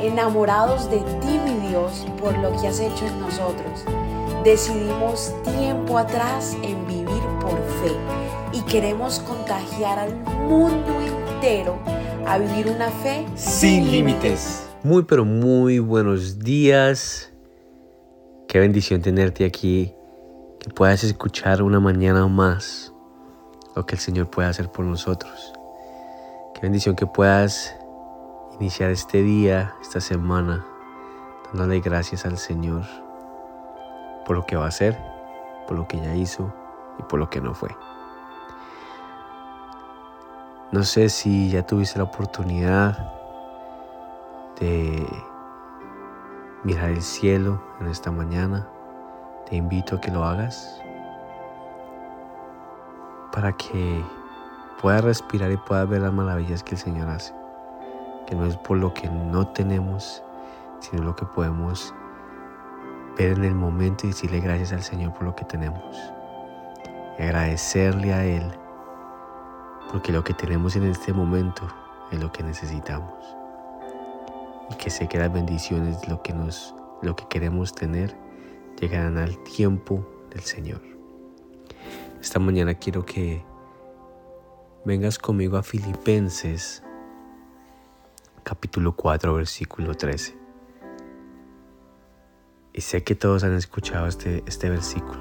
[0.00, 3.84] enamorados de ti, mi Dios, por lo que has hecho en nosotros.
[4.44, 7.92] Decidimos tiempo atrás en vivir por fe
[8.52, 10.14] y queremos contagiar al
[10.48, 11.78] mundo entero
[12.26, 14.68] a vivir una fe sin límites.
[14.82, 17.32] Muy pero muy buenos días.
[18.48, 19.92] Qué bendición tenerte aquí,
[20.60, 22.92] que puedas escuchar una mañana más
[23.76, 25.52] lo que el Señor puede hacer por nosotros.
[26.54, 27.76] Qué bendición que puedas
[28.58, 30.64] iniciar este día, esta semana,
[31.52, 32.82] dándole gracias al Señor
[34.24, 34.98] por lo que va a hacer,
[35.68, 36.52] por lo que ya hizo
[36.98, 37.70] y por lo que no fue.
[40.72, 43.12] No sé si ya tuviste la oportunidad
[44.58, 45.06] de
[46.64, 48.66] mirar el cielo en esta mañana.
[49.48, 50.80] Te invito a que lo hagas
[53.32, 54.02] para que
[54.80, 57.45] puedas respirar y puedas ver las maravillas que el Señor hace.
[58.26, 60.22] Que no es por lo que no tenemos,
[60.80, 61.94] sino lo que podemos
[63.16, 65.96] ver en el momento y decirle gracias al Señor por lo que tenemos.
[67.18, 68.50] Y agradecerle a Él,
[69.90, 71.66] porque lo que tenemos en este momento
[72.10, 73.14] es lo que necesitamos.
[74.70, 78.16] Y que sé que las bendiciones, lo que, nos, lo que queremos tener,
[78.80, 80.82] llegarán al tiempo del Señor.
[82.20, 83.44] Esta mañana quiero que
[84.84, 86.82] vengas conmigo a Filipenses
[88.48, 90.38] capítulo 4 versículo 13.
[92.74, 95.18] Y sé que todos han escuchado este, este versículo,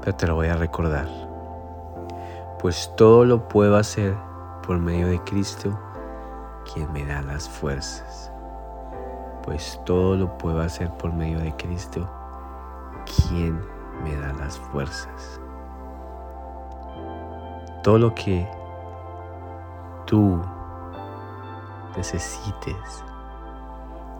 [0.00, 1.08] pero te lo voy a recordar.
[2.60, 4.14] Pues todo lo puedo hacer
[4.64, 5.76] por medio de Cristo,
[6.72, 8.30] quien me da las fuerzas.
[9.42, 12.08] Pues todo lo puedo hacer por medio de Cristo,
[13.04, 13.60] quien
[14.04, 15.40] me da las fuerzas.
[17.82, 18.48] Todo lo que
[20.06, 20.40] tú
[21.98, 23.04] necesites,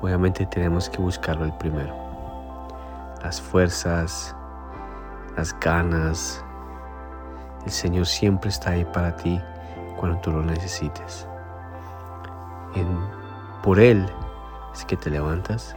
[0.02, 1.94] obviamente tenemos que buscarlo el primero.
[3.22, 4.34] Las fuerzas,
[5.36, 6.44] las ganas.
[7.64, 9.40] El Señor siempre está ahí para ti
[9.96, 11.26] cuando tú lo necesites.
[13.62, 14.06] por Él
[14.72, 15.76] es que te levantas,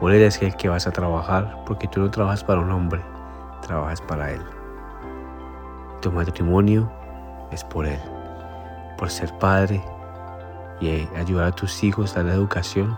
[0.00, 3.02] por Él es el que vas a trabajar, porque tú no trabajas para un hombre,
[3.62, 4.42] trabajas para Él.
[6.00, 6.90] Tu matrimonio
[7.50, 8.00] es por Él,
[8.98, 9.82] por ser padre
[10.80, 12.96] y ayudar a tus hijos a la educación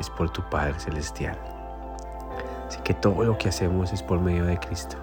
[0.00, 1.38] es por tu Padre Celestial.
[2.66, 4.96] Así que todo lo que hacemos es por medio de Cristo,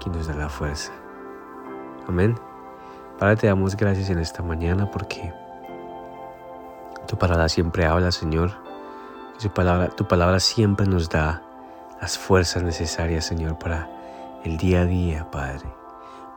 [0.00, 0.92] quien nos da la fuerza.
[2.06, 2.38] Amén.
[3.18, 5.32] Padre, te damos gracias en esta mañana porque
[7.06, 8.70] tu palabra siempre habla, Señor
[9.48, 11.42] palabra, tu palabra siempre nos da
[12.00, 13.88] las fuerzas necesarias, Señor, para
[14.44, 15.66] el día a día, Padre.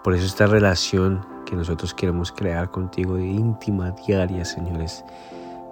[0.04, 5.04] Por eso esta relación que nosotros queremos crear contigo de íntima, diaria, Señor, es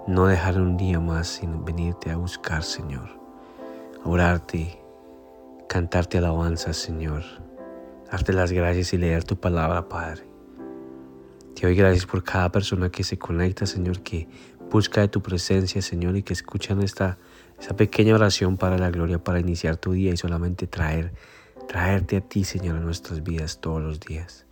[0.06, 3.20] no dejar un día más sin venirte a buscar, Señor.
[4.04, 4.80] orarte,
[5.68, 7.22] cantarte alabanzas, Señor.
[8.10, 10.24] Darte las gracias y leer tu palabra, Padre.
[11.54, 14.28] Te doy gracias por cada persona que se conecta, Señor, que
[14.70, 17.18] busca de tu presencia, Señor, y que escuchan esta,
[17.60, 21.12] esa pequeña oración para la gloria, para iniciar tu día y solamente traer,
[21.72, 24.44] traerte a ti, Señor, a nuestras vidas todos los días.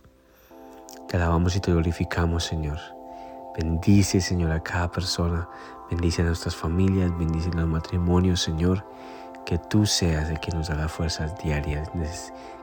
[1.07, 2.79] Te alabamos y te glorificamos, Señor.
[3.55, 5.47] Bendice, Señor, a cada persona.
[5.91, 8.83] Bendice a nuestras familias, bendice a los matrimonios, Señor.
[9.45, 11.91] Que tú seas el que nos da las fuerzas diarias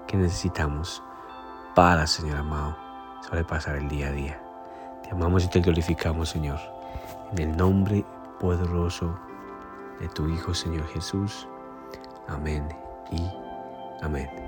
[0.09, 1.05] que necesitamos
[1.77, 2.77] para, Señor amado,
[3.29, 4.43] sobrepasar el día a día.
[5.05, 6.59] Te amamos y te glorificamos, Señor.
[7.31, 8.05] En el nombre
[8.41, 9.17] poderoso
[10.01, 11.47] de tu Hijo Señor Jesús.
[12.27, 12.69] Amén
[13.13, 13.23] y
[14.03, 14.48] amén.